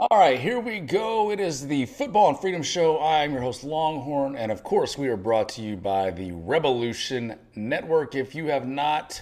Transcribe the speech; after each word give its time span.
All 0.00 0.18
right, 0.18 0.40
here 0.40 0.58
we 0.58 0.80
go. 0.80 1.30
It 1.30 1.40
is 1.40 1.66
the 1.66 1.84
Football 1.84 2.30
and 2.30 2.40
Freedom 2.40 2.62
Show. 2.62 2.98
I'm 3.02 3.32
your 3.32 3.42
host, 3.42 3.62
Longhorn, 3.62 4.34
and 4.34 4.50
of 4.50 4.64
course, 4.64 4.96
we 4.96 5.08
are 5.08 5.16
brought 5.18 5.50
to 5.50 5.60
you 5.60 5.76
by 5.76 6.10
the 6.10 6.30
Rebelution 6.30 7.36
Network. 7.54 8.14
If 8.14 8.34
you 8.34 8.46
have 8.46 8.66
not 8.66 9.20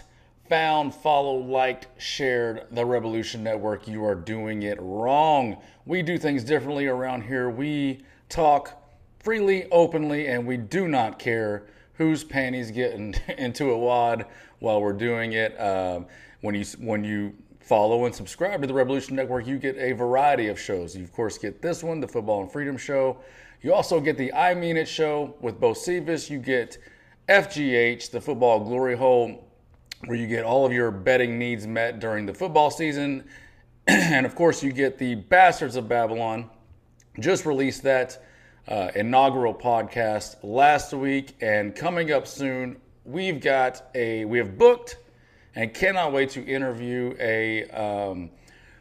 found, 0.49 0.95
followed, 0.95 1.47
liked, 1.47 1.89
shared 2.01 2.67
the 2.71 2.85
Rebelution 2.85 3.41
Network, 3.41 3.89
you 3.89 4.05
are 4.05 4.15
doing 4.15 4.63
it 4.63 4.79
wrong. 4.81 5.57
We 5.85 6.01
do 6.01 6.17
things 6.17 6.45
differently 6.45 6.87
around 6.87 7.23
here. 7.23 7.51
We 7.51 8.05
talk 8.29 8.81
freely, 9.19 9.69
openly, 9.73 10.29
and 10.29 10.47
we 10.47 10.59
do 10.59 10.87
not 10.87 11.19
care 11.19 11.67
whose 11.99 12.25
panties 12.25 12.71
getting 12.71 13.15
into 13.39 13.71
a 13.71 13.77
wad 13.77 14.25
while 14.61 14.81
we're 14.81 14.93
doing 14.93 15.35
it. 15.35 15.61
Um, 15.61 16.07
when 16.41 16.55
you 16.55 16.65
when 16.79 17.05
you 17.05 17.35
follow 17.61 18.07
and 18.07 18.15
subscribe 18.15 18.63
to 18.63 18.67
the 18.67 18.73
Rebelution 18.73 19.11
Network, 19.11 19.47
you 19.47 19.59
get 19.59 19.77
a 19.77 19.93
variety 19.93 20.49
of 20.49 20.59
shows. 20.59 20.97
You, 20.97 21.05
of 21.05 21.13
course, 21.13 21.37
get 21.37 21.61
this 21.61 21.83
one, 21.83 22.01
the 22.01 22.09
Football 22.09 22.41
and 22.43 22.51
Freedom 22.51 22.79
Show. 22.79 23.19
You 23.61 23.75
also 23.75 24.01
get 24.01 24.17
the 24.17 24.33
I 24.33 24.55
Mean 24.55 24.77
It 24.77 24.89
show 24.89 25.35
with 25.41 25.61
Bo 25.61 25.75
Cephas. 25.75 26.31
You 26.31 26.39
get 26.39 26.79
FGH, 27.29 28.11
the 28.11 28.21
Football 28.21 28.61
Glory 28.61 28.97
Hole, 28.97 29.45
where 30.07 30.17
you 30.17 30.29
get 30.29 30.45
all 30.45 30.65
of 30.65 30.73
your 30.73 30.91
betting 30.93 31.39
needs 31.39 31.67
met 31.67 31.99
during 31.99 32.25
the 32.25 32.33
football 32.33 32.71
season. 32.71 33.25
and 33.89 34.25
of 34.25 34.37
course, 34.37 34.63
you 34.63 34.73
get 34.73 34.97
the 34.97 35.17
Bastards 35.17 35.75
of 35.75 35.89
Babylon. 35.89 36.49
Just 37.19 37.45
released 37.45 37.83
that 37.83 38.23
uh, 38.69 38.91
inaugural 38.95 39.55
podcast 39.55 40.37
last 40.43 40.93
week, 40.93 41.35
and 41.41 41.75
coming 41.75 42.13
up 42.13 42.27
soon, 42.27 42.77
we've 43.05 43.41
got 43.41 43.91
a 43.95 44.25
we 44.27 44.39
have 44.39 44.59
booked 44.59 44.99
and 45.55 45.73
cannot 45.73 46.13
wait 46.13 46.31
to 46.31 46.45
interview 46.45 47.17
a 47.19 47.65
um, 47.71 48.31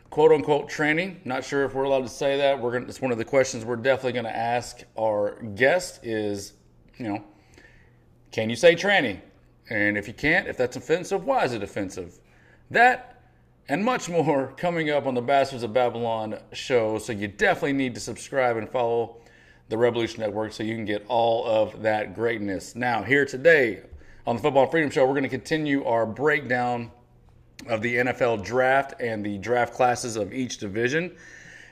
quote 0.10 0.32
unquote 0.32 0.70
tranny. 0.70 1.16
Not 1.26 1.44
sure 1.44 1.64
if 1.64 1.74
we're 1.74 1.86
allowed 1.86 2.04
to 2.04 2.10
say 2.10 2.38
that. 2.38 2.60
We're 2.60 2.74
gonna, 2.74 2.86
it's 2.88 3.02
one 3.02 3.12
of 3.12 3.18
the 3.18 3.26
questions 3.26 3.64
we're 3.64 3.78
definitely 3.78 4.14
going 4.14 4.26
to 4.26 4.36
ask 4.36 4.82
our 5.00 5.42
guest 5.56 6.02
is, 6.04 6.54
you 6.98 7.08
know, 7.08 7.24
can 8.32 8.50
you 8.50 8.56
say 8.56 8.76
tranny? 8.76 9.22
And 9.70 9.98
if 9.98 10.08
you 10.08 10.14
can't, 10.14 10.48
if 10.48 10.58
that's 10.58 10.76
offensive, 10.76 11.26
why 11.26 11.46
is 11.46 11.54
it 11.54 11.64
offensive? 11.64 12.20
That 12.72 13.14
and 13.70 13.84
much 13.84 14.10
more 14.10 14.54
coming 14.58 14.90
up 14.90 15.06
on 15.06 15.14
the 15.14 15.22
Bastards 15.22 15.64
of 15.64 15.74
Babylon 15.74 16.40
show. 16.54 16.98
So 17.00 17.12
you 17.14 17.28
definitely 17.28 17.74
need 17.74 17.96
to 17.96 18.02
subscribe 18.02 18.58
and 18.58 18.70
follow 18.70 19.18
the 19.70 19.76
Rebelution 19.76 20.20
Network 20.20 20.54
so 20.54 20.64
you 20.64 20.76
can 20.76 20.86
get 20.86 21.06
all 21.08 21.46
of 21.46 21.82
that 21.82 22.16
greatness. 22.16 22.76
Now, 22.76 23.04
here 23.04 23.26
today 23.26 23.82
on 24.26 24.38
the 24.38 24.42
Football 24.42 24.68
Freedom 24.68 24.90
Show, 24.90 25.06
we're 25.06 25.12
going 25.14 25.24
to 25.24 25.30
continue 25.30 25.84
our 25.84 26.06
breakdown 26.06 26.92
of 27.68 27.82
the 27.82 27.96
NFL 27.96 28.46
draft 28.46 29.02
and 29.02 29.26
the 29.26 29.38
draft 29.40 29.74
classes 29.74 30.16
of 30.16 30.34
each 30.34 30.60
division. 30.60 31.16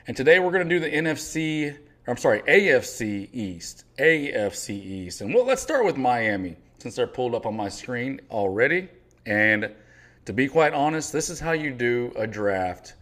And 0.06 0.16
today 0.16 0.38
we're 0.38 0.50
going 0.50 0.68
to 0.68 0.74
do 0.74 0.80
the 0.80 0.90
NFC, 0.90 1.76
I'm 2.06 2.16
sorry, 2.16 2.42
AFC 2.42 3.28
East. 3.32 3.84
AFC 3.98 4.70
East. 4.70 5.20
And 5.22 5.34
well, 5.34 5.46
let's 5.46 5.62
start 5.62 5.84
with 5.84 5.96
Miami 5.96 6.56
since 6.78 6.96
they're 6.96 7.06
pulled 7.06 7.34
up 7.34 7.46
on 7.46 7.56
my 7.56 7.68
screen 7.68 8.20
already. 8.30 8.88
And 9.24 9.72
to 10.26 10.32
be 10.32 10.48
quite 10.48 10.74
honest, 10.74 11.12
this 11.12 11.30
is 11.30 11.40
how 11.40 11.52
you 11.52 11.72
do 11.72 12.12
a 12.16 12.26
draft 12.26 12.94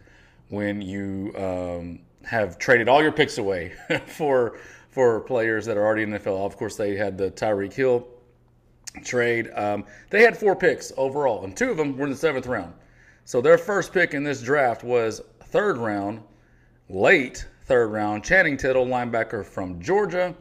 when 0.49 0.81
you 0.81 1.33
um, 1.37 1.99
have 2.23 2.57
traded 2.57 2.87
all 2.87 3.01
your 3.01 3.11
picks 3.11 3.37
away 3.37 3.73
for 4.07 4.57
for 4.95 5.19
players 5.19 5.65
that 5.65 5.75
are 5.75 5.85
already 5.85 6.03
in 6.03 6.09
the 6.09 6.17
NFL. 6.17 6.45
Of 6.45 6.55
course, 6.55 6.77
they 6.77 6.95
had 6.95 7.17
the 7.17 7.29
Tyreek 7.29 7.73
Hill 7.73 8.07
trade. 9.03 9.51
Um, 9.53 9.83
they 10.09 10.21
had 10.21 10.37
four 10.37 10.55
picks 10.55 10.93
overall, 10.95 11.43
and 11.43 11.55
two 11.55 11.69
of 11.69 11.75
them 11.75 11.97
were 11.97 12.05
in 12.05 12.11
the 12.11 12.17
seventh 12.17 12.47
round. 12.47 12.73
So 13.25 13.41
their 13.41 13.57
first 13.57 13.91
pick 13.91 14.13
in 14.13 14.23
this 14.23 14.41
draft 14.41 14.85
was 14.85 15.21
third 15.47 15.77
round, 15.77 16.21
late 16.87 17.45
third 17.65 17.87
round, 17.87 18.23
Channing 18.23 18.55
Tittle, 18.55 18.85
linebacker 18.85 19.45
from 19.45 19.81
Georgia. 19.81 20.33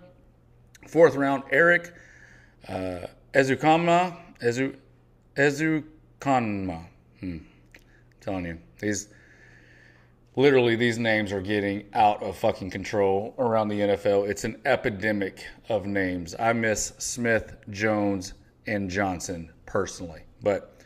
Fourth 0.87 1.17
round, 1.17 1.43
Erik 1.51 1.93
uh, 2.69 3.09
Ezukanma. 3.35 4.17
Ezu. 4.41 5.85
Hmm. 7.20 7.39
telling 8.20 8.47
you, 8.47 8.59
these 8.79 9.09
literally 10.36 10.77
these 10.77 10.98
names 10.98 11.33
are 11.33 11.40
getting 11.40 11.84
out 11.95 12.22
of 12.22 12.36
fucking 12.36 12.70
control 12.70 13.34
around 13.39 13.68
the 13.68 13.80
NFL. 13.80 14.28
It's 14.28 14.45
an 14.45 14.61
epidemic 14.64 15.45
of 15.68 15.86
names. 15.86 16.34
I 16.39 16.52
miss 16.52 16.92
Smith, 16.98 17.56
Jones, 17.70 18.34
and 18.67 18.90
Johnson 18.90 19.50
personally. 19.67 20.22
But 20.42 20.78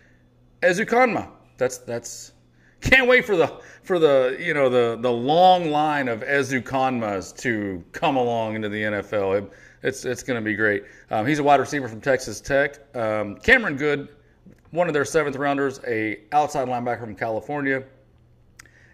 Ezukanma, 0.62 1.28
that's 1.56 1.78
that's 1.78 2.32
can't 2.80 3.08
wait 3.08 3.24
for 3.24 3.36
the 3.36 3.60
for 3.82 3.98
the 3.98 4.36
you 4.38 4.54
know 4.54 4.68
the 4.68 4.98
the 5.00 5.10
long 5.10 5.70
line 5.70 6.08
of 6.08 6.20
Ezukanmas 6.20 7.36
to 7.38 7.84
come 7.92 8.16
along 8.16 8.54
into 8.54 8.68
the 8.68 8.82
NFL. 8.82 9.38
It, 9.38 9.52
it's 9.82 10.04
it's 10.04 10.22
going 10.22 10.38
to 10.38 10.44
be 10.44 10.54
great. 10.54 10.84
Um, 11.10 11.26
he's 11.26 11.38
a 11.38 11.42
wide 11.42 11.60
receiver 11.60 11.88
from 11.88 12.00
Texas 12.00 12.40
Tech. 12.40 12.78
Um, 12.96 13.36
Cameron 13.36 13.76
Goode, 13.76 14.08
one 14.70 14.88
of 14.88 14.92
their 14.92 15.04
seventh 15.04 15.36
rounders, 15.36 15.80
a 15.86 16.20
outside 16.32 16.68
linebacker 16.68 17.00
from 17.00 17.14
California, 17.14 17.84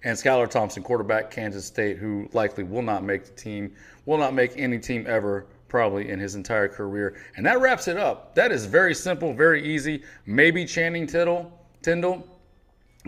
and 0.04 0.16
Skylar 0.16 0.48
Thompson, 0.48 0.82
quarterback 0.82 1.30
Kansas 1.30 1.64
State, 1.64 1.96
who 1.96 2.28
likely 2.32 2.62
will 2.62 2.82
not 2.82 3.02
make 3.02 3.24
the 3.24 3.32
team, 3.32 3.74
will 4.04 4.18
not 4.18 4.34
make 4.34 4.52
any 4.56 4.78
team 4.78 5.06
ever 5.08 5.46
probably 5.68 6.10
in 6.10 6.20
his 6.20 6.34
entire 6.34 6.68
career. 6.68 7.16
And 7.36 7.44
that 7.46 7.60
wraps 7.60 7.88
it 7.88 7.96
up. 7.96 8.34
That 8.34 8.52
is 8.52 8.66
very 8.66 8.94
simple, 8.94 9.32
very 9.32 9.64
easy. 9.64 10.02
Maybe 10.26 10.66
Channing 10.66 11.06
Tittle, 11.06 11.50
Tindall 11.82 12.24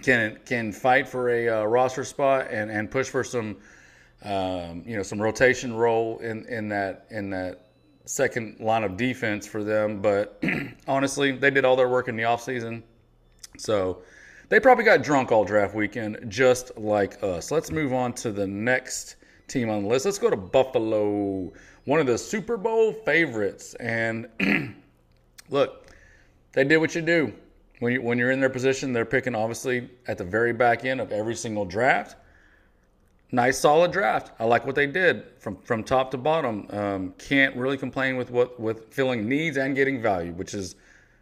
can 0.03 0.39
can 0.45 0.73
fight 0.73 1.09
for 1.09 1.31
a 1.31 1.49
uh, 1.49 1.65
roster 1.65 2.05
spot 2.05 2.49
and, 2.51 2.71
and 2.71 2.91
push 2.91 3.09
for 3.09 3.23
some 3.23 3.57
um, 4.25 4.83
you 4.85 4.97
know 4.97 5.03
some 5.03 5.21
rotation 5.21 5.75
role 5.75 6.19
in, 6.19 6.45
in 6.47 6.69
that 6.71 7.07
in 7.11 7.31
that 7.31 7.67
second 8.07 8.59
line 8.59 8.85
of 8.85 8.97
defense 8.97 9.47
for 9.47 9.63
them. 9.63 10.01
But 10.01 10.43
honestly, 10.89 11.33
they 11.33 11.51
did 11.51 11.65
all 11.65 11.77
their 11.77 11.89
work 11.89 12.09
in 12.09 12.17
the 12.17 12.25
offseason. 12.25 12.83
So 13.59 14.03
they 14.49 14.61
probably 14.61 14.85
got 14.85 15.03
drunk 15.03 15.33
all 15.33 15.45
draft 15.45 15.75
weekend, 15.75 16.19
just 16.29 16.77
like 16.79 17.23
us. 17.23 17.51
Let's 17.51 17.71
move 17.71 17.93
on 17.93 18.13
to 18.15 18.33
the 18.33 18.47
next 18.47 19.17
team 19.49 19.71
on 19.71 19.83
the 19.83 19.89
list. 19.89 20.05
Let's 20.05 20.19
go 20.19 20.31
to 20.31 20.37
Buffalo 20.37 21.53
one 21.87 22.01
of 22.01 22.07
the 22.07 22.19
Super 22.19 22.57
Bowl 22.57 22.93
favorites. 22.93 23.75
And 23.75 24.29
look, 25.51 25.87
they 26.53 26.65
did 26.65 26.77
what 26.77 26.95
you 26.95 27.01
do. 27.01 27.33
When, 27.79 27.93
you, 27.93 28.03
when 28.03 28.19
you're 28.19 28.31
in 28.31 28.41
their 28.41 28.51
position, 28.51 28.93
they're 28.93 29.05
picking 29.05 29.35
obviously 29.35 29.89
at 30.07 30.19
the 30.19 30.25
very 30.25 30.53
back 30.53 30.85
end 30.85 31.01
of 31.01 31.13
every 31.13 31.35
single 31.35 31.65
draft. 31.65 32.17
Nice, 33.33 33.59
solid 33.59 33.93
draft. 33.93 34.33
I 34.39 34.45
like 34.45 34.65
what 34.67 34.75
they 34.75 34.87
did 34.87 35.25
from, 35.39 35.57
from 35.63 35.83
top 35.83 36.11
to 36.13 36.17
bottom. 36.17 36.67
Um, 36.71 37.15
can't 37.19 37.55
really 37.57 37.77
complain 37.77 38.17
with 38.17 38.31
what 38.31 38.59
with 38.59 38.95
filling 38.95 39.29
needs 39.29 39.57
and 39.57 39.75
getting 39.75 40.01
value, 40.01 40.33
which 40.33 40.55
is 40.55 40.77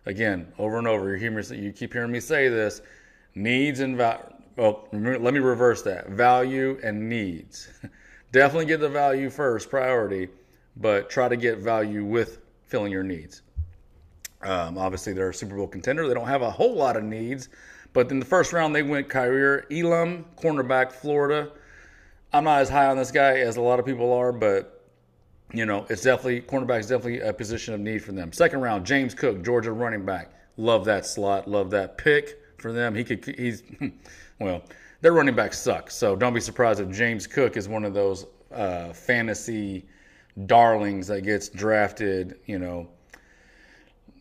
again 0.05 0.53
over 0.59 0.77
and 0.77 0.87
over. 0.87 1.11
You 1.11 1.17
hear 1.17 1.31
me, 1.31 1.43
you 1.57 1.73
keep 1.73 1.95
hearing 1.95 2.13
me 2.13 2.21
say 2.21 2.49
this: 2.49 2.83
needs 3.35 3.81
and 3.81 3.97
value. 3.97 4.23
Well, 4.57 4.89
let 4.93 5.35
me 5.35 5.41
reverse 5.41 5.83
that: 5.83 6.11
value 6.11 6.79
and 6.83 7.09
needs. 7.09 7.69
Definitely 8.33 8.67
get 8.67 8.81
the 8.81 8.89
value 8.89 9.31
first, 9.31 9.71
priority 9.71 10.29
but 10.77 11.11
try 11.11 11.29
to 11.29 11.37
get 11.37 11.59
value 11.59 12.05
with 12.05 12.41
filling 12.67 12.93
your 12.93 13.03
needs. 13.03 13.43
Um, 14.43 14.77
obviously, 14.77 15.13
they're 15.13 15.31
a 15.31 15.35
Super 15.35 15.57
Bowl 15.57 15.67
contender. 15.67 16.07
They 16.07 16.15
don't 16.15 16.27
have 16.27 16.43
a 16.43 16.51
whole 16.51 16.75
lot 16.75 16.97
of 16.97 17.05
needs, 17.05 17.49
but 17.93 18.11
in 18.11 18.19
the 18.19 18.27
first 18.27 18.53
round, 18.53 18.75
they 18.75 18.83
went 18.83 19.09
Kaiir 19.09 19.67
Elam, 19.71 20.27
cornerback, 20.37 20.93
Florida. 20.93 21.51
I'm 22.33 22.45
not 22.45 22.61
as 22.61 22.69
high 22.69 22.87
on 22.87 22.97
this 22.97 23.11
guy 23.11 23.39
as 23.39 23.57
a 23.57 23.61
lot 23.61 23.79
of 23.79 23.87
people 23.87 24.13
are, 24.13 24.33
but 24.33 24.83
you 25.53 25.65
know, 25.65 25.87
it's 25.89 26.03
definitely 26.03 26.43
cornerback 26.43 26.81
is 26.81 26.89
definitely 26.89 27.21
a 27.21 27.33
position 27.33 27.75
of 27.75 27.81
need 27.81 28.03
for 28.03 28.13
them. 28.13 28.33
Second 28.33 28.61
round, 28.61 28.85
James 28.85 29.15
Cook, 29.15 29.43
Georgia 29.45 29.73
running 29.73 30.05
back. 30.05 30.33
Love 30.57 30.85
that 30.87 31.07
slot. 31.07 31.49
Love 31.49 31.71
that 31.71 31.97
pick 31.97 32.41
for 32.65 32.73
them. 32.73 32.95
He 32.95 33.05
could. 33.05 33.23
He's 33.39 33.63
well. 34.41 34.63
Their 35.03 35.13
running 35.13 35.35
backs 35.35 35.59
suck, 35.59 35.91
so 35.91 36.17
don't 36.17 36.33
be 36.33 36.41
surprised 36.41 36.81
if 36.81 36.89
James 36.89 37.27
Cook 37.27 37.59
is 37.59 37.69
one 37.69 37.85
of 37.85 37.93
those 37.93 38.25
uh, 38.51 38.91
fantasy 38.95 39.85
darlings 40.47 41.09
that 41.09 41.21
gets 41.25 41.51
drafted, 41.51 42.39
you 42.47 42.59
know, 42.59 42.89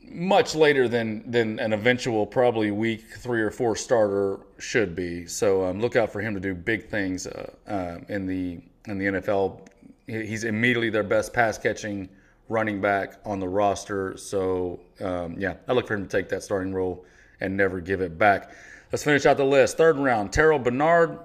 much 0.01 0.55
later 0.55 0.89
than 0.89 1.31
than 1.31 1.57
an 1.59 1.71
eventual 1.71 2.25
probably 2.25 2.71
week 2.71 3.05
three 3.15 3.41
or 3.41 3.49
four 3.49 3.77
starter 3.77 4.41
should 4.59 4.93
be. 4.93 5.25
So 5.25 5.63
um, 5.63 5.79
look 5.79 5.95
out 5.95 6.11
for 6.11 6.19
him 6.19 6.33
to 6.33 6.41
do 6.41 6.53
big 6.53 6.89
things 6.89 7.27
uh, 7.27 7.49
uh, 7.65 7.99
in 8.09 8.27
the 8.27 8.59
in 8.91 8.97
the 8.97 9.05
NFL. 9.05 9.65
He's 10.05 10.43
immediately 10.43 10.89
their 10.89 11.03
best 11.03 11.31
pass 11.31 11.57
catching 11.57 12.09
running 12.49 12.81
back 12.81 13.21
on 13.23 13.39
the 13.39 13.47
roster. 13.47 14.17
So 14.17 14.81
um, 14.99 15.39
yeah, 15.39 15.55
I 15.69 15.71
look 15.71 15.87
for 15.87 15.93
him 15.93 16.05
to 16.05 16.09
take 16.09 16.27
that 16.27 16.43
starting 16.43 16.73
role 16.73 17.05
and 17.39 17.55
never 17.57 17.79
give 17.79 18.01
it 18.01 18.17
back. 18.17 18.51
Let's 18.91 19.03
finish 19.03 19.25
out 19.25 19.37
the 19.37 19.45
list. 19.45 19.77
Third 19.77 19.97
round, 19.97 20.31
Terrell 20.31 20.59
Bernard, 20.59 21.19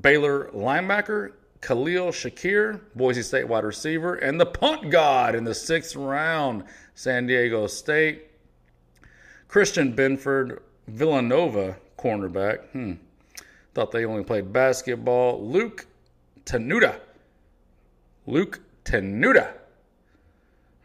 Baylor 0.00 0.50
linebacker. 0.54 1.32
Khalil 1.60 2.12
Shakir, 2.12 2.80
Boise 2.94 3.22
State 3.22 3.48
wide 3.48 3.64
receiver, 3.64 4.14
and 4.14 4.40
the 4.40 4.46
punt 4.46 4.90
god 4.90 5.34
in 5.34 5.44
the 5.44 5.54
sixth 5.54 5.96
round, 5.96 6.64
San 6.94 7.26
Diego 7.26 7.66
State. 7.66 8.26
Christian 9.48 9.94
Benford, 9.94 10.60
Villanova 10.86 11.76
cornerback. 11.98 12.68
Hmm. 12.70 12.92
Thought 13.74 13.92
they 13.92 14.04
only 14.04 14.24
played 14.24 14.52
basketball. 14.52 15.44
Luke 15.44 15.86
Tenuta. 16.44 17.00
Luke 18.26 18.60
Tenuta. 18.84 19.52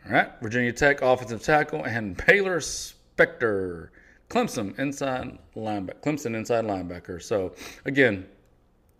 All 0.06 0.12
right, 0.12 0.31
Virginia 0.42 0.74
Tech 0.74 1.02
offensive 1.02 1.42
tackle 1.44 1.84
and 1.84 2.18
Baylor 2.25 2.60
Spector, 2.60 3.90
Clemson 4.34 4.78
inside 4.80 5.38
linebacker. 5.56 6.02
Clemson 6.02 6.36
inside 6.36 6.66
linebacker. 6.66 7.22
So 7.22 7.54
again, 7.86 8.26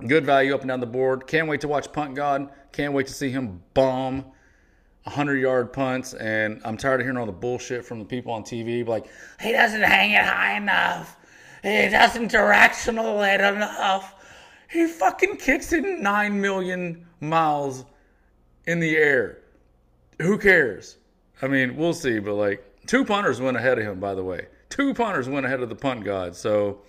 good 0.08 0.26
value 0.26 0.54
up 0.54 0.62
and 0.62 0.70
down 0.70 0.80
the 0.80 0.86
board. 0.86 1.26
Can't 1.26 1.48
wait 1.48 1.62
to 1.62 1.68
watch 1.68 1.92
Punt 1.92 2.16
God. 2.16 2.50
Can't 2.72 2.94
wait 2.94 3.08
to 3.08 3.14
see 3.14 3.30
him 3.30 3.62
bomb 3.74 4.26
100 5.04 5.38
yard 5.38 5.74
punts. 5.74 6.14
And 6.14 6.62
I'm 6.64 6.78
tired 6.78 7.02
of 7.02 7.06
hearing 7.06 7.18
all 7.18 7.26
the 7.26 7.32
bullshit 7.32 7.84
from 7.84 8.00
the 8.00 8.06
people 8.06 8.32
on 8.32 8.44
TV 8.44 8.86
like, 8.86 9.08
he 9.42 9.52
doesn't 9.52 9.82
hang 9.82 10.12
it 10.12 10.24
high 10.24 10.56
enough. 10.58 11.18
He 11.64 11.90
doesn't 11.90 12.30
directional 12.30 13.22
it 13.24 13.42
enough. 13.42 14.16
He 14.70 14.88
fucking 14.88 15.38
kicks 15.38 15.74
it 15.74 15.84
9 15.84 16.42
million 16.42 17.08
miles 17.20 17.86
in 18.68 18.80
the 18.80 18.96
air 18.96 19.44
who 20.22 20.38
cares? 20.38 20.98
I 21.42 21.48
mean, 21.48 21.76
we'll 21.76 21.94
see, 21.94 22.20
but 22.20 22.36
like 22.36 22.64
two 22.88 23.06
punters 23.06 23.42
went 23.42 23.58
ahead 23.58 23.78
of 23.78 23.86
him, 23.86 24.00
by 24.00 24.16
the 24.16 24.24
way. 24.24 24.48
Two 24.74 24.92
punters 24.96 25.30
went 25.30 25.46
ahead 25.46 25.60
of 25.60 25.70
the 25.70 25.76
punt 25.76 26.04
god. 26.04 26.36
So 26.36 26.80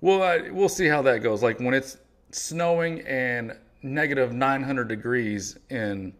we'll 0.00 0.22
uh, 0.22 0.38
we'll 0.50 0.70
see 0.70 0.86
how 0.86 1.02
that 1.02 1.18
goes. 1.18 1.42
Like 1.42 1.60
when 1.60 1.74
it's 1.74 1.98
snowing 2.30 3.02
and 3.02 3.54
negative 3.82 4.32
900 4.32 4.88
degrees 4.88 5.58
in 5.68 6.14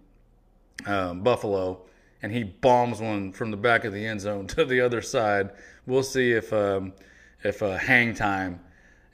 um, 0.84 1.22
Buffalo, 1.22 1.80
and 2.20 2.30
he 2.30 2.44
bombs 2.44 3.00
one 3.00 3.32
from 3.32 3.50
the 3.50 3.56
back 3.56 3.86
of 3.86 3.94
the 3.94 4.04
end 4.04 4.20
zone 4.20 4.46
to 4.48 4.66
the 4.66 4.82
other 4.82 5.00
side. 5.00 5.52
We'll 5.86 6.02
see 6.02 6.32
if 6.32 6.52
um, 6.52 6.92
if 7.42 7.62
uh, 7.62 7.78
hang 7.78 8.12
time 8.12 8.60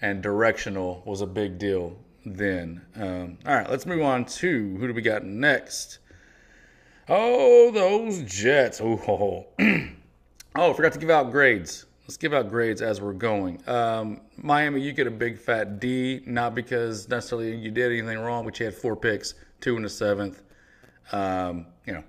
and 0.02 0.20
directional 0.20 1.04
was 1.06 1.20
a 1.20 1.28
big 1.28 1.58
deal 1.60 1.96
then. 2.26 2.84
Um, 2.96 3.38
all 3.46 3.54
right, 3.54 3.70
let's 3.70 3.86
move 3.86 4.02
on 4.02 4.24
to 4.24 4.76
who 4.78 4.88
do 4.88 4.94
we 4.94 5.02
got 5.02 5.24
next? 5.24 6.00
Oh, 7.08 7.70
those 7.70 8.22
Jets. 8.22 8.80
Oh, 8.82 9.46
oh, 10.58 10.74
forgot 10.74 10.92
to 10.92 10.98
give 10.98 11.10
out 11.10 11.30
grades. 11.30 11.86
Let's 12.02 12.16
give 12.16 12.34
out 12.34 12.50
grades 12.50 12.82
as 12.82 13.00
we're 13.00 13.12
going. 13.12 13.62
Um, 13.68 14.20
Miami, 14.36 14.80
you 14.80 14.92
get 14.92 15.06
a 15.06 15.10
big 15.10 15.38
fat 15.38 15.78
D, 15.78 16.22
not 16.26 16.54
because 16.54 17.08
necessarily 17.08 17.54
you 17.54 17.70
did 17.70 17.92
anything 17.92 18.18
wrong, 18.18 18.44
but 18.44 18.58
you 18.58 18.66
had 18.66 18.74
four 18.74 18.96
picks, 18.96 19.34
two 19.60 19.76
in 19.76 19.82
the 19.82 19.88
seventh. 19.88 20.42
Um, 21.12 21.66
you 21.86 21.92
know, 21.92 22.02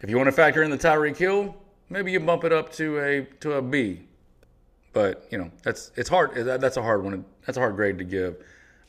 if 0.00 0.10
you 0.10 0.16
want 0.16 0.28
to 0.28 0.32
factor 0.32 0.62
in 0.62 0.70
the 0.70 0.78
Tyreek 0.78 1.16
Hill, 1.16 1.54
maybe 1.88 2.10
you 2.10 2.20
bump 2.20 2.44
it 2.44 2.52
up 2.52 2.72
to 2.74 2.98
a 2.98 3.24
to 3.40 3.54
a 3.54 3.62
B. 3.62 4.02
But 4.92 5.28
you 5.30 5.38
know, 5.38 5.50
that's 5.62 5.92
it's 5.96 6.08
hard. 6.08 6.34
That's 6.34 6.76
a 6.76 6.82
hard 6.82 7.04
one. 7.04 7.24
That's 7.46 7.58
a 7.58 7.60
hard 7.60 7.76
grade 7.76 7.98
to 7.98 8.04
give. 8.04 8.36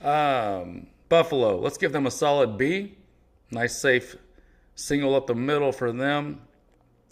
Um, 0.02 0.88
Buffalo, 1.10 1.60
let's 1.60 1.78
give 1.78 1.92
them 1.92 2.08
a 2.08 2.12
solid 2.12 2.58
B. 2.58 2.96
Nice, 3.52 3.78
safe 3.78 4.16
single 4.76 5.16
up 5.16 5.28
the 5.28 5.36
middle 5.36 5.74
for 5.74 5.92
them. 5.92 6.42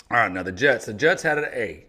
All 0.09 0.17
right, 0.17 0.31
now 0.31 0.43
the 0.43 0.51
Jets. 0.51 0.85
The 0.85 0.93
Jets 0.93 1.21
had 1.21 1.37
an 1.37 1.49
A. 1.53 1.85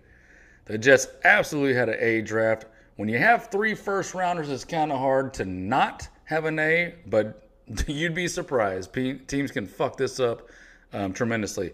The 0.65 0.79
Jets 0.79 1.07
absolutely 1.25 1.75
had 1.75 1.89
an 1.89 1.97
A 1.99 2.21
draft. 2.21 2.67
When 2.97 3.09
you 3.09 3.19
have 3.19 3.47
three 3.47 3.75
first 3.75 4.13
rounders, 4.15 4.51
it's 4.51 4.65
kind 4.65 4.91
of 4.91 4.99
hard 4.99 5.33
to 5.35 5.45
not 5.45 6.09
have 6.25 6.45
an 6.45 6.59
A, 6.59 6.95
but 7.07 7.49
you'd 7.87 8.15
be 8.15 8.27
surprised. 8.27 8.93
Teams 8.93 9.51
can 9.51 9.67
fuck 9.67 9.97
this 9.97 10.19
up 10.19 10.49
um, 10.93 11.13
tremendously. 11.13 11.73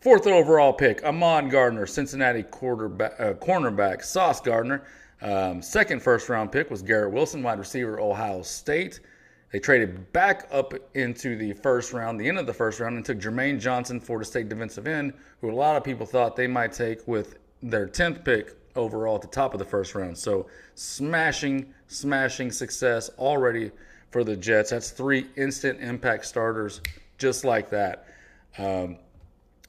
Fourth 0.00 0.26
overall 0.26 0.72
pick, 0.72 1.04
Ahmad 1.04 1.50
Gardner, 1.50 1.86
Cincinnati 1.86 2.42
quarterback, 2.42 3.14
uh, 3.18 3.34
cornerback, 3.34 4.04
Sauce 4.04 4.40
Gardner. 4.40 4.84
Um, 5.22 5.60
second 5.60 6.02
first 6.02 6.28
round 6.28 6.52
pick 6.52 6.70
was 6.70 6.82
Garrett 6.82 7.12
Wilson, 7.12 7.42
wide 7.42 7.58
receiver, 7.58 8.00
Ohio 8.00 8.42
State. 8.42 9.00
They 9.50 9.58
traded 9.58 10.12
back 10.12 10.46
up 10.52 10.74
into 10.94 11.36
the 11.36 11.54
first 11.54 11.92
round, 11.92 12.20
the 12.20 12.28
end 12.28 12.38
of 12.38 12.46
the 12.46 12.52
first 12.52 12.80
round, 12.80 12.96
and 12.96 13.04
took 13.04 13.18
Jermaine 13.18 13.58
Johnson, 13.58 13.98
Florida 13.98 14.26
State 14.26 14.48
defensive 14.48 14.86
end, 14.86 15.14
who 15.40 15.50
a 15.50 15.52
lot 15.52 15.76
of 15.76 15.84
people 15.84 16.04
thought 16.04 16.36
they 16.36 16.46
might 16.46 16.72
take 16.72 17.06
with 17.08 17.38
their 17.62 17.86
10th 17.86 18.24
pick 18.24 18.56
overall 18.76 19.16
at 19.16 19.22
the 19.22 19.28
top 19.28 19.54
of 19.54 19.58
the 19.58 19.64
first 19.64 19.94
round. 19.94 20.16
So 20.16 20.46
smashing, 20.74 21.72
smashing 21.86 22.52
success 22.52 23.08
already 23.18 23.70
for 24.10 24.22
the 24.22 24.36
Jets. 24.36 24.70
That's 24.70 24.90
three 24.90 25.26
instant 25.36 25.80
impact 25.80 26.26
starters 26.26 26.82
just 27.16 27.44
like 27.44 27.70
that. 27.70 28.06
Um, 28.58 28.98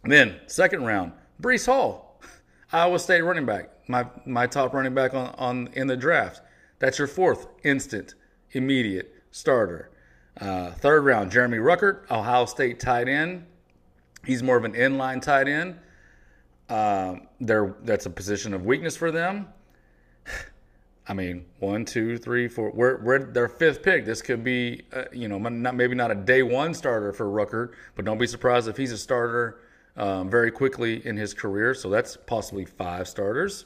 then 0.04 0.40
second 0.48 0.86
round, 0.86 1.14
Breece 1.42 1.66
Hall, 1.66 2.22
Iowa 2.72 3.00
State 3.00 3.22
running 3.22 3.46
back, 3.46 3.70
my 3.88 4.06
my 4.25 4.46
top 4.46 4.74
running 4.74 4.94
back 4.94 5.14
on, 5.14 5.34
on 5.38 5.70
in 5.74 5.88
the 5.88 5.98
draft. 5.98 6.42
That's 6.80 6.98
your 6.98 7.08
fourth 7.08 7.48
instant, 7.64 8.14
immediate 8.52 9.19
starter. 9.31 9.90
Uh, 10.40 10.72
third 10.72 11.04
round, 11.04 11.31
Jeremy 11.31 11.58
Ruckert, 11.58 12.10
Ohio 12.10 12.46
State 12.46 12.80
tight 12.80 13.08
end. 13.08 13.46
He's 14.26 14.44
more 14.44 14.58
of 14.58 14.66
an 14.66 14.74
inline 14.74 15.22
tight 15.22 15.48
end. 15.48 15.78
Uh, 16.70 17.16
that's 17.40 18.06
a 18.06 18.10
position 18.10 18.54
of 18.54 18.66
weakness 18.66 18.96
for 18.96 19.12
them. 19.12 19.48
I 21.08 21.14
mean, 21.14 21.46
one, 21.58 21.86
two, 21.86 22.18
three, 22.20 22.48
four. 22.48 22.72
We're, 22.72 23.02
we're 23.02 23.20
their 23.20 23.48
fifth 23.48 23.81
pick. 23.81 24.06
This 24.06 24.22
could 24.22 24.44
be, 24.44 24.84
uh, 24.94 25.06
you 25.12 25.28
know, 25.28 25.40
not, 25.40 25.75
maybe 25.75 25.96
not 25.96 26.12
a 26.12 26.16
day 26.16 26.44
one 26.44 26.74
starter 26.75 27.12
for 27.12 27.25
Ruckert, 27.25 27.74
but 27.96 28.06
don't 28.06 28.20
be 28.20 28.28
surprised 28.28 28.68
if 28.68 28.78
he's 28.78 28.92
a 28.92 28.98
starter 28.98 29.60
um, 29.98 30.30
very 30.30 30.52
quickly 30.52 31.06
in 31.06 31.18
his 31.18 31.34
career. 31.34 31.74
So 31.74 31.90
that's 31.90 32.16
possibly 32.16 32.64
five 32.66 33.08
starters. 33.08 33.66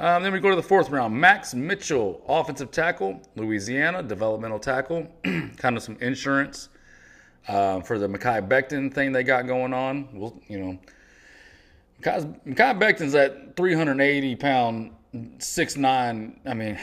Um, 0.00 0.22
then 0.22 0.32
we 0.32 0.40
go 0.40 0.48
to 0.48 0.56
the 0.56 0.62
fourth 0.62 0.88
round. 0.88 1.14
Max 1.14 1.52
Mitchell, 1.52 2.22
offensive 2.26 2.70
tackle, 2.70 3.20
Louisiana, 3.36 4.02
developmental 4.02 4.58
tackle, 4.58 5.06
kind 5.58 5.76
of 5.76 5.82
some 5.82 5.98
insurance 6.00 6.70
uh, 7.48 7.80
for 7.82 7.98
the 7.98 8.08
Mekhi 8.08 8.48
Becton 8.48 8.90
thing 8.92 9.12
they 9.12 9.22
got 9.22 9.46
going 9.46 9.74
on. 9.74 10.08
Well, 10.14 10.40
you 10.48 10.58
know, 10.58 10.78
Mekhi, 12.02 12.78
Becton's 12.78 13.14
at 13.14 13.54
380 13.56 14.36
pound, 14.36 14.92
six 15.36 15.76
nine. 15.76 16.40
I 16.46 16.54
mean, 16.54 16.78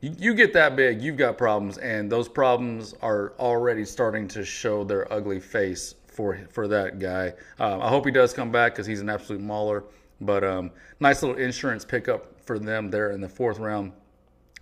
you, 0.00 0.14
you 0.16 0.34
get 0.34 0.52
that 0.52 0.76
big, 0.76 1.02
you've 1.02 1.16
got 1.16 1.36
problems, 1.36 1.78
and 1.78 2.08
those 2.08 2.28
problems 2.28 2.94
are 3.02 3.32
already 3.40 3.84
starting 3.84 4.28
to 4.28 4.44
show 4.44 4.84
their 4.84 5.12
ugly 5.12 5.40
face 5.40 5.96
for 6.06 6.38
for 6.50 6.68
that 6.68 7.00
guy. 7.00 7.32
Um, 7.58 7.82
I 7.82 7.88
hope 7.88 8.04
he 8.04 8.12
does 8.12 8.32
come 8.32 8.52
back 8.52 8.74
because 8.74 8.86
he's 8.86 9.00
an 9.00 9.10
absolute 9.10 9.42
mauler. 9.42 9.82
But 10.20 10.44
um, 10.44 10.70
nice 11.00 11.22
little 11.22 11.36
insurance 11.36 11.84
pickup 11.84 12.40
for 12.44 12.58
them 12.58 12.90
there 12.90 13.10
in 13.10 13.20
the 13.20 13.28
fourth 13.28 13.58
round. 13.58 13.92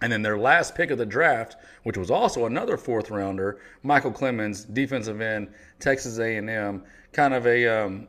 And 0.03 0.13
then 0.13 0.23
their 0.23 0.37
last 0.37 0.75
pick 0.75 0.91
of 0.91 0.99
the 0.99 1.07
draft, 1.07 1.57
which 1.85 1.97
was 1.97 2.11
also 2.11 2.47
another 2.47 2.77
fourth 2.77 3.11
rounder, 3.11 3.61
Michael 3.83 4.13
Clemons, 4.13 4.73
defensive 4.73 5.21
end, 5.21 5.49
Texas 5.79 6.19
A&M, 6.19 6.83
kind 7.13 7.33
of 7.33 7.47
a, 7.47 7.67
um, 7.69 8.09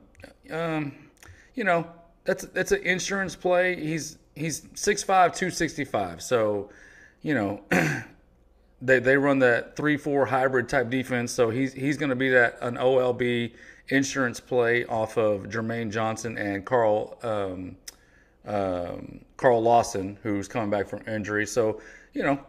um, 0.52 0.94
you 1.54 1.64
know, 1.64 1.88
that's 2.24 2.46
that's 2.48 2.72
an 2.72 2.82
insurance 2.82 3.36
play. 3.36 3.76
He's 3.76 4.18
he's 4.34 4.62
6'5", 4.62 5.06
265. 5.06 6.22
So, 6.22 6.70
you 7.22 7.36
know, 7.36 7.64
they 8.82 9.00
they 9.00 9.18
run 9.18 9.40
that 9.40 9.76
three 9.76 9.98
four 9.98 10.26
hybrid 10.26 10.70
type 10.70 10.90
defense. 10.90 11.32
So 11.32 11.50
he's 11.50 11.74
he's 11.74 11.98
going 11.98 12.10
to 12.10 12.16
be 12.16 12.30
that 12.30 12.58
an 12.62 12.76
OLB 12.76 13.54
insurance 13.90 14.40
play 14.40 14.86
off 14.86 15.18
of 15.18 15.44
Jermaine 15.44 15.92
Johnson 15.92 16.38
and 16.38 16.66
Carl 16.66 17.18
um, 17.24 17.78
um, 18.46 19.22
Carl 19.38 19.62
Lawson, 19.62 20.18
who's 20.24 20.48
coming 20.48 20.70
back 20.70 20.88
from 20.88 21.02
injury. 21.08 21.46
So, 21.46 21.82
you 22.14 22.24
know, 22.24 22.40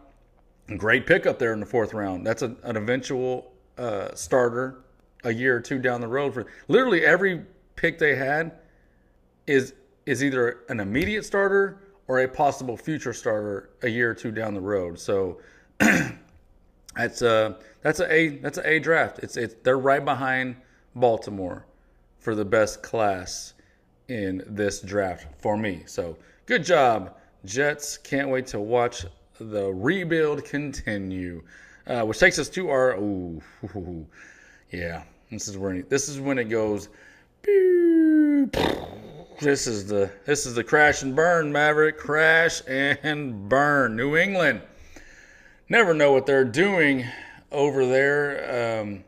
great 0.76 1.06
pickup 1.06 1.38
there 1.38 1.52
in 1.52 1.60
the 1.60 1.66
fourth 1.66 1.94
round. 1.94 2.26
That's 2.26 2.42
a, 2.42 2.54
an 2.64 2.76
eventual 2.76 3.52
uh, 3.78 4.14
starter 4.14 4.84
a 5.24 5.32
year 5.32 5.56
or 5.56 5.60
two 5.60 5.78
down 5.78 6.00
the 6.00 6.08
road. 6.08 6.34
For 6.34 6.46
literally 6.68 7.04
every 7.04 7.44
pick 7.76 7.98
they 7.98 8.16
had 8.16 8.52
is 9.46 9.74
is 10.06 10.22
either 10.22 10.60
an 10.68 10.80
immediate 10.80 11.24
starter 11.24 11.80
or 12.08 12.20
a 12.20 12.28
possible 12.28 12.76
future 12.76 13.12
starter 13.12 13.70
a 13.82 13.88
year 13.88 14.10
or 14.10 14.14
two 14.14 14.30
down 14.30 14.54
the 14.54 14.60
road. 14.60 14.98
So 14.98 15.40
that's 16.96 17.22
a 17.22 17.56
that's 17.82 18.00
a, 18.00 18.12
a 18.12 18.28
that's 18.38 18.58
a 18.58 18.68
A 18.68 18.78
draft. 18.78 19.20
It's 19.20 19.36
it's 19.36 19.54
they're 19.62 19.78
right 19.78 20.04
behind 20.04 20.56
Baltimore 20.94 21.64
for 22.18 22.34
the 22.34 22.44
best 22.44 22.82
class 22.82 23.54
in 24.08 24.42
this 24.46 24.80
draft 24.80 25.26
for 25.38 25.56
me. 25.56 25.82
So 25.86 26.16
good 26.46 26.64
job, 26.64 27.16
Jets. 27.44 27.98
Can't 27.98 28.28
wait 28.28 28.46
to 28.48 28.60
watch 28.60 29.04
the 29.38 29.72
rebuild 29.72 30.44
continue. 30.44 31.42
Uh, 31.86 32.02
which 32.02 32.18
takes 32.18 32.38
us 32.38 32.48
to 32.48 32.68
our 32.68 32.96
ooh, 32.96 33.40
ooh, 33.76 34.04
yeah. 34.72 35.04
This 35.30 35.46
is 35.46 35.56
when 35.56 35.84
this 35.88 36.08
is 36.08 36.20
when 36.20 36.38
it 36.38 36.44
goes. 36.44 36.88
This 39.38 39.66
is 39.66 39.86
the 39.86 40.10
this 40.24 40.46
is 40.46 40.54
the 40.54 40.64
crash 40.64 41.02
and 41.02 41.14
burn 41.14 41.52
Maverick 41.52 41.98
crash 41.98 42.62
and 42.66 43.48
burn 43.50 43.94
New 43.94 44.16
England. 44.16 44.62
Never 45.68 45.94
know 45.94 46.12
what 46.12 46.26
they're 46.26 46.44
doing 46.44 47.04
over 47.50 47.84
there. 47.86 48.78
Um, 48.80 49.02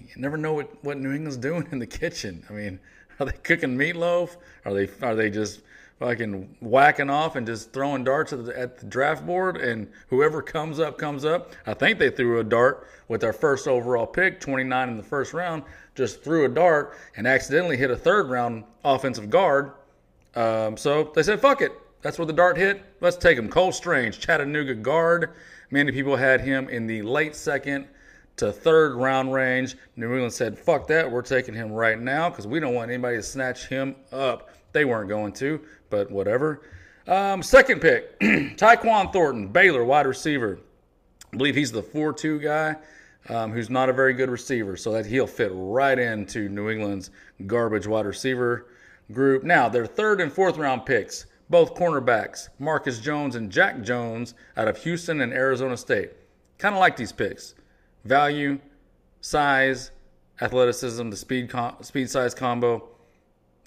you 0.00 0.14
never 0.16 0.36
know 0.36 0.52
what, 0.52 0.84
what 0.84 0.98
New 0.98 1.10
England's 1.10 1.36
doing 1.36 1.66
in 1.72 1.80
the 1.80 1.86
kitchen. 1.86 2.44
I 2.48 2.52
mean, 2.52 2.78
are 3.20 3.26
they 3.26 3.32
cooking 3.32 3.76
meatloaf? 3.76 4.36
Are 4.64 4.72
they 4.72 4.88
are 5.04 5.16
they 5.16 5.28
just 5.28 5.60
fucking 5.98 6.56
whacking 6.60 7.10
off 7.10 7.34
and 7.34 7.46
just 7.46 7.72
throwing 7.72 8.04
darts 8.04 8.32
at 8.32 8.44
the, 8.44 8.58
at 8.58 8.78
the 8.78 8.86
draft 8.86 9.26
board, 9.26 9.56
and 9.56 9.88
whoever 10.08 10.40
comes 10.40 10.78
up 10.78 10.98
comes 10.98 11.24
up. 11.24 11.52
I 11.66 11.74
think 11.74 11.98
they 11.98 12.10
threw 12.10 12.38
a 12.38 12.44
dart 12.44 12.86
with 13.08 13.20
their 13.20 13.32
first 13.32 13.66
overall 13.66 14.06
pick, 14.06 14.40
29 14.40 14.88
in 14.88 14.96
the 14.96 15.02
first 15.02 15.32
round, 15.32 15.64
just 15.94 16.22
threw 16.22 16.44
a 16.44 16.48
dart 16.48 16.96
and 17.16 17.26
accidentally 17.26 17.76
hit 17.76 17.90
a 17.90 17.96
third 17.96 18.30
round 18.30 18.64
offensive 18.84 19.30
guard. 19.30 19.72
Um, 20.36 20.76
so 20.76 21.10
they 21.14 21.24
said, 21.24 21.40
"Fuck 21.40 21.60
it." 21.60 21.72
That's 22.02 22.18
where 22.18 22.26
the 22.26 22.32
dart 22.32 22.56
hit. 22.56 22.82
Let's 23.00 23.16
take 23.16 23.38
him. 23.38 23.48
Cole 23.48 23.72
Strange, 23.72 24.18
Chattanooga 24.18 24.74
guard. 24.74 25.30
Many 25.70 25.92
people 25.92 26.16
had 26.16 26.40
him 26.40 26.68
in 26.68 26.86
the 26.86 27.02
late 27.02 27.34
second 27.34 27.86
to 28.36 28.52
third 28.52 28.94
round 28.96 29.32
range. 29.32 29.76
New 29.96 30.12
England 30.12 30.32
said, 30.32 30.58
fuck 30.58 30.86
that. 30.88 31.10
We're 31.10 31.22
taking 31.22 31.54
him 31.54 31.72
right 31.72 31.98
now 31.98 32.28
because 32.28 32.46
we 32.46 32.60
don't 32.60 32.74
want 32.74 32.90
anybody 32.90 33.16
to 33.16 33.22
snatch 33.22 33.68
him 33.68 33.94
up. 34.10 34.50
They 34.72 34.84
weren't 34.84 35.08
going 35.08 35.32
to, 35.34 35.60
but 35.90 36.10
whatever. 36.10 36.62
Um, 37.06 37.42
second 37.42 37.80
pick, 37.80 38.18
Tyquan 38.20 39.12
Thornton, 39.12 39.48
Baylor 39.48 39.84
wide 39.84 40.06
receiver. 40.06 40.58
I 41.32 41.36
believe 41.36 41.54
he's 41.54 41.72
the 41.72 41.82
4 41.82 42.12
2 42.12 42.40
guy 42.40 42.76
um, 43.28 43.52
who's 43.52 43.70
not 43.70 43.88
a 43.88 43.92
very 43.92 44.12
good 44.12 44.30
receiver, 44.30 44.76
so 44.76 44.92
that 44.92 45.06
he'll 45.06 45.26
fit 45.26 45.50
right 45.54 45.98
into 45.98 46.48
New 46.48 46.70
England's 46.70 47.10
garbage 47.46 47.86
wide 47.86 48.06
receiver 48.06 48.66
group. 49.12 49.44
Now, 49.44 49.68
their 49.68 49.86
third 49.86 50.20
and 50.20 50.32
fourth 50.32 50.56
round 50.56 50.86
picks, 50.86 51.26
both 51.48 51.74
cornerbacks, 51.74 52.48
Marcus 52.58 52.98
Jones 52.98 53.36
and 53.36 53.50
Jack 53.50 53.82
Jones 53.82 54.34
out 54.56 54.68
of 54.68 54.78
Houston 54.78 55.20
and 55.20 55.32
Arizona 55.32 55.76
State. 55.76 56.10
Kind 56.58 56.74
of 56.74 56.80
like 56.80 56.96
these 56.96 57.12
picks 57.12 57.54
value, 58.04 58.58
size, 59.20 59.90
athleticism, 60.40 61.10
the 61.10 61.16
speed 61.16 61.50
com- 61.50 61.76
speed 61.82 62.10
size 62.10 62.34
combo. 62.34 62.88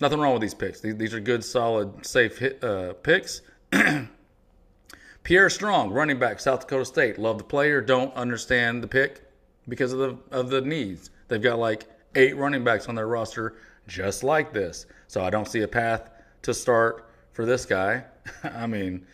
Nothing 0.02 0.20
wrong 0.20 0.34
with 0.34 0.42
these 0.42 0.54
picks. 0.54 0.82
These, 0.82 0.98
these 0.98 1.14
are 1.14 1.20
good, 1.20 1.44
solid, 1.44 2.06
safe 2.06 2.38
hit, 2.38 2.64
uh, 2.64 2.94
picks. 2.94 3.42
Pierre 5.24 5.50
Strong, 5.50 5.92
running 5.92 6.20
back, 6.20 6.40
South 6.40 6.62
Dakota 6.62 6.86
State. 6.86 7.18
Love 7.18 7.38
the 7.38 7.44
player. 7.44 7.82
Don't 7.82 8.14
understand 8.16 8.84
the 8.84 8.88
pick 8.88 9.22
because 9.68 9.94
of 9.94 10.00
the 10.00 10.18
of 10.36 10.50
the 10.50 10.62
needs. 10.62 11.10
They've 11.28 11.42
got 11.42 11.60
like 11.60 11.86
eight 12.16 12.36
running 12.38 12.64
backs 12.64 12.88
on 12.88 12.96
their 12.96 13.08
roster 13.08 13.56
just 13.88 14.24
like 14.24 14.54
this. 14.54 14.86
So 15.08 15.24
I 15.24 15.30
don't 15.30 15.48
see 15.48 15.62
a 15.62 15.68
path 15.68 16.10
to 16.44 16.54
start 16.54 17.10
for 17.36 17.46
this 17.46 17.66
guy. 17.66 18.04
I 18.44 18.66
mean, 18.66 19.06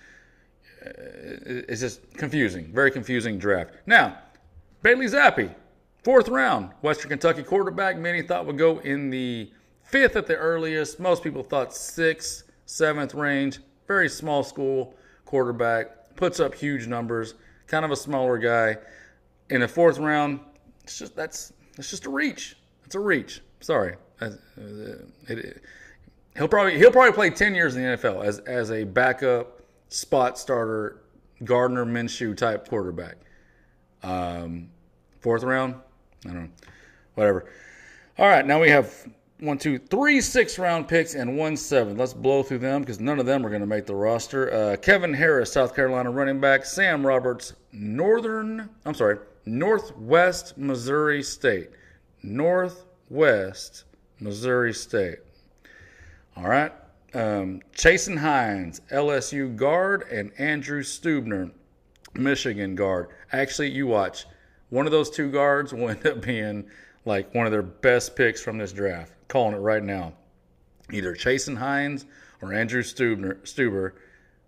it's 0.82 1.82
just 1.82 2.14
confusing. 2.14 2.72
Very 2.72 2.92
confusing 2.92 3.38
draft. 3.38 3.74
Now, 3.86 4.18
Bailey 4.84 5.08
Zappe, 5.08 5.54
fourth 6.04 6.30
round, 6.30 6.72
Western 6.82 7.10
Kentucky 7.10 7.44
quarterback. 7.44 7.98
Many 7.98 8.22
thought 8.22 8.46
would 8.46 8.58
go 8.58 8.78
in 8.80 9.10
the 9.10 9.52
fifth 9.84 10.16
at 10.16 10.28
the 10.28 10.36
earliest. 10.36 11.00
Most 11.00 11.24
people 11.24 11.44
thought 11.44 11.76
sixth, 11.76 12.44
seventh 12.68 13.16
range. 13.16 13.60
Very 13.88 14.08
small 14.08 14.44
school 14.44 14.96
quarterback. 15.26 16.16
Puts 16.16 16.40
up 16.40 16.54
huge 16.54 16.88
numbers. 16.88 17.34
Kind 17.68 17.84
of 17.84 17.92
a 17.92 17.96
smaller 17.96 18.38
guy. 18.38 18.78
In 19.50 19.62
the 19.62 19.68
fourth 19.68 19.98
round, 19.98 20.40
it's 20.84 21.00
just 21.00 21.16
that's 21.16 21.54
it's 21.78 21.90
just 21.90 22.06
a 22.06 22.10
reach. 22.10 22.56
It's 22.86 22.96
a 22.96 23.00
reach. 23.00 23.42
Sorry. 23.62 23.96
Uh, 24.22 24.26
uh, 24.26 24.62
it, 25.28 25.40
it, 25.40 25.62
he'll 26.38 26.48
probably 26.48 26.78
he'll 26.78 26.92
probably 26.92 27.14
play 27.14 27.30
ten 27.30 27.56
years 27.56 27.76
in 27.76 27.84
the 27.84 27.98
NFL 27.98 28.24
as 28.24 28.40
as 28.40 28.72
a 28.72 28.84
backup 28.84 29.62
spot 29.90 30.38
starter, 30.38 31.02
Gardner 31.44 31.86
Minshew 31.86 32.36
type 32.36 32.68
quarterback. 32.68 33.18
Um, 34.04 34.70
fourth 35.20 35.44
round, 35.44 35.76
I 36.26 36.30
don't 36.30 36.44
know, 36.44 36.50
whatever. 37.16 37.46
All 38.18 38.28
right, 38.28 38.46
now 38.46 38.60
we 38.60 38.70
have 38.70 39.08
one, 39.40 39.58
two, 39.58 39.80
three 39.80 40.22
six 40.22 40.58
round 40.60 40.88
picks 40.88 41.16
and 41.16 41.38
one 41.38 41.58
seven. 41.58 41.98
Let's 41.98 42.14
blow 42.14 42.44
through 42.44 42.60
them 42.60 42.82
because 42.82 43.00
none 43.00 43.20
of 43.20 43.26
them 43.26 43.46
are 43.46 43.50
going 43.50 43.62
to 43.62 43.68
make 43.68 43.86
the 43.86 43.96
roster. 43.96 44.54
Uh, 44.54 44.76
Kevin 44.78 45.14
Harris, 45.14 45.52
South 45.52 45.76
Carolina 45.76 46.12
running 46.12 46.40
back. 46.40 46.66
Sam 46.66 47.06
Roberts, 47.06 47.54
Northern, 47.72 48.70
I'm 48.86 48.94
sorry, 48.94 49.18
Northwest 49.46 50.58
Missouri 50.58 51.24
State. 51.24 51.72
Northwest 52.24 53.86
Missouri 54.20 54.74
State. 54.74 55.18
All 56.36 56.48
right. 56.48 56.72
Um, 57.14 57.62
Chasen 57.76 58.18
Hines, 58.18 58.82
LSU 58.92 59.56
guard, 59.56 60.04
and 60.12 60.32
Andrew 60.38 60.82
Stubner, 60.82 61.52
Michigan 62.14 62.76
guard. 62.76 63.10
Actually, 63.32 63.72
you 63.72 63.88
watch. 63.88 64.26
One 64.70 64.86
of 64.86 64.92
those 64.92 65.10
two 65.10 65.30
guards 65.30 65.74
will 65.74 65.90
end 65.90 66.06
up 66.06 66.22
being 66.22 66.66
like 67.06 67.34
one 67.36 67.46
of 67.46 67.52
their 67.52 67.62
best 67.62 68.16
picks 68.16 68.42
from 68.42 68.58
this 68.58 68.72
draft. 68.72 69.14
Calling 69.28 69.56
it 69.56 69.60
right 69.60 69.84
now. 69.84 70.14
Either 70.92 71.14
Chasen 71.14 71.58
Hines 71.58 72.06
or 72.42 72.54
Andrew 72.54 72.82
Stubner, 72.82 73.38
Stueber, 73.44 73.94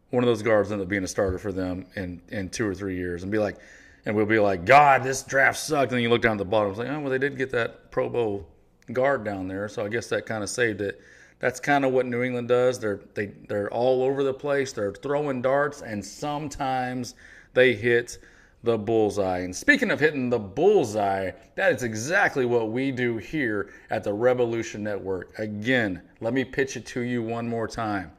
one 0.09 0.23
of 0.23 0.27
those 0.27 0.41
guards 0.41 0.71
end 0.71 0.81
up 0.81 0.87
being 0.87 1.03
a 1.03 1.07
starter 1.07 1.39
for 1.39 1.51
them 1.51 1.85
in, 1.95 2.21
in 2.29 2.49
two 2.49 2.67
or 2.67 2.75
three 2.75 2.95
years 2.95 3.23
and 3.23 3.31
be 3.31 3.39
like, 3.39 3.57
and 4.05 4.15
we'll 4.15 4.25
be 4.25 4.39
like, 4.39 4.65
God, 4.65 5.03
this 5.03 5.23
draft 5.23 5.57
sucked. 5.57 5.91
And 5.91 5.97
then 5.97 6.03
you 6.03 6.09
look 6.09 6.21
down 6.21 6.33
at 6.33 6.37
the 6.37 6.45
bottom, 6.45 6.69
it's 6.69 6.79
like, 6.79 6.89
oh, 6.89 6.99
well, 6.99 7.09
they 7.09 7.17
did 7.17 7.37
get 7.37 7.51
that 7.51 7.89
Pro 7.91 8.09
Bowl 8.09 8.47
guard 8.91 9.23
down 9.23 9.47
there, 9.47 9.67
so 9.67 9.85
I 9.85 9.89
guess 9.89 10.07
that 10.09 10.25
kind 10.25 10.43
of 10.43 10.49
saved 10.49 10.81
it. 10.81 11.01
That's 11.43 11.59
kind 11.59 11.83
of 11.83 11.91
what 11.91 12.05
New 12.05 12.23
England 12.23 12.47
does. 12.47 12.79
They're 12.79 13.01
they 13.15 13.25
they're 13.49 13.69
all 13.69 14.01
over 14.01 14.23
the 14.23 14.33
place. 14.33 14.71
They're 14.71 14.93
throwing 14.93 15.41
darts, 15.41 15.81
and 15.81 16.03
sometimes 16.03 17.15
they 17.53 17.73
hit 17.73 18.19
the 18.63 18.77
bullseye. 18.77 19.39
And 19.39 19.53
speaking 19.53 19.91
of 19.91 19.99
hitting 19.99 20.29
the 20.29 20.39
bullseye, 20.39 21.31
that 21.55 21.73
is 21.73 21.83
exactly 21.83 22.45
what 22.45 22.71
we 22.71 22.91
do 22.91 23.17
here 23.17 23.73
at 23.89 24.05
the 24.05 24.11
Rebelution 24.11 24.79
Network. 24.79 25.37
Again, 25.37 26.01
let 26.21 26.33
me 26.33 26.45
pitch 26.45 26.77
it 26.77 26.85
to 26.85 27.01
you 27.01 27.21
one 27.21 27.49
more 27.49 27.67
time. 27.67 28.13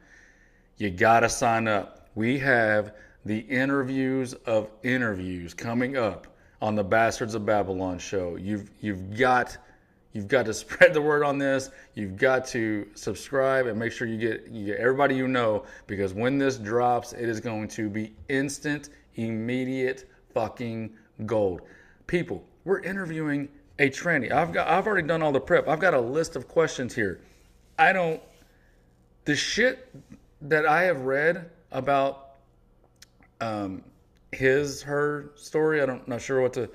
You 0.77 0.91
got 0.91 1.21
to 1.21 1.29
sign 1.29 1.67
up. 1.67 2.07
We 2.13 2.37
have 2.37 2.93
the 3.25 3.39
interviews 3.39 4.35
of 4.45 4.69
interviews 4.83 5.55
coming 5.55 5.97
up 5.97 6.27
on 6.61 6.75
the 6.75 6.83
Bastards 6.83 7.33
of 7.33 7.43
Babylon 7.43 7.97
show. 7.97 8.35
You've 8.35 8.69
you've 8.81 9.17
got 9.17 9.57
you've 10.15 10.27
got 10.27 10.45
to 10.45 10.53
spread 10.63 10.95
the 10.95 11.01
word 11.01 11.23
on 11.23 11.37
this. 11.37 11.69
You've 11.93 12.17
got 12.17 12.47
to 12.47 12.87
subscribe 12.95 13.67
and 13.67 13.77
make 13.77 13.91
sure 13.91 14.07
you 14.07 14.17
get 14.17 14.47
you 14.49 14.65
get 14.65 14.77
everybody 14.79 15.15
you 15.15 15.27
know 15.27 15.65
because 15.85 16.15
when 16.15 16.39
this 16.39 16.57
drops, 16.57 17.13
it 17.13 17.29
is 17.29 17.39
going 17.39 17.67
to 17.69 17.89
be 17.89 18.13
instant, 18.29 18.89
immediate 19.15 20.09
fucking 20.33 20.91
gold. 21.27 21.61
People, 22.07 22.43
we're 22.63 22.81
interviewing 22.81 23.49
a 23.77 23.89
tranny. 23.89 24.31
I've 24.31 24.51
got 24.51 24.67
I've 24.67 24.87
already 24.87 25.07
done 25.07 25.21
all 25.21 25.31
the 25.31 25.39
prep. 25.39 25.67
I've 25.67 25.79
got 25.79 25.93
a 25.93 26.01
list 26.01 26.35
of 26.35 26.47
questions 26.47 26.95
here. 26.95 27.19
I 27.77 27.93
don't 27.93 28.21
the 29.25 29.35
shit 29.35 29.93
that 30.41 30.65
I 30.65 30.83
have 30.83 31.01
read 31.01 31.49
about 31.71 32.35
um, 33.41 33.83
his 34.31 34.81
her 34.83 35.31
story. 35.35 35.81
I 35.81 35.85
don't 35.85 36.07
not 36.07 36.21
sure 36.21 36.41
what 36.41 36.53
to 36.53 36.69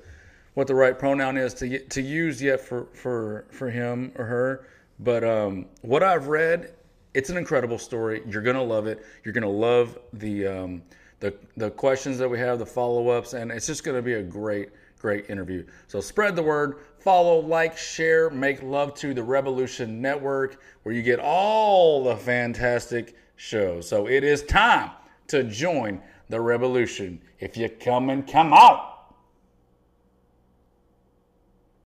what 0.53 0.67
the 0.67 0.75
right 0.75 0.97
pronoun 0.97 1.37
is 1.37 1.53
to 1.55 1.79
to 1.79 2.01
use 2.01 2.41
yet 2.41 2.59
for 2.59 2.87
for 2.93 3.45
for 3.51 3.69
him 3.69 4.11
or 4.15 4.25
her. 4.25 4.67
But 4.99 5.23
um, 5.23 5.65
what 5.81 6.03
I've 6.03 6.27
read, 6.27 6.73
it's 7.13 7.29
an 7.29 7.37
incredible 7.37 7.79
story. 7.79 8.21
You're 8.27 8.41
gonna 8.41 8.63
love 8.63 8.87
it. 8.87 9.03
You're 9.23 9.33
gonna 9.33 9.49
love 9.49 9.97
the 10.13 10.47
um, 10.47 10.81
the 11.19 11.33
the 11.57 11.71
questions 11.71 12.17
that 12.17 12.29
we 12.29 12.37
have, 12.39 12.59
the 12.59 12.65
follow 12.65 13.09
ups, 13.09 13.33
and 13.33 13.51
it's 13.51 13.67
just 13.67 13.83
gonna 13.83 14.01
be 14.01 14.13
a 14.13 14.23
great 14.23 14.69
great 15.01 15.29
interview. 15.29 15.65
So 15.87 15.99
spread 15.99 16.35
the 16.35 16.43
word, 16.43 16.77
follow, 16.99 17.39
like, 17.39 17.75
share, 17.75 18.29
make 18.29 18.61
love 18.61 18.93
to 18.95 19.15
the 19.15 19.21
Rebelution 19.21 19.99
Network, 19.99 20.61
where 20.83 20.93
you 20.93 21.01
get 21.01 21.19
all 21.19 22.03
the 22.03 22.15
fantastic 22.15 23.15
shows. 23.35 23.89
So 23.89 24.07
it 24.07 24.23
is 24.23 24.43
time 24.43 24.91
to 25.27 25.43
join 25.43 25.99
the 26.29 26.39
revolution. 26.39 27.19
If 27.39 27.57
you 27.57 27.67
come 27.67 28.11
and 28.11 28.27
come 28.27 28.53
out. 28.53 28.90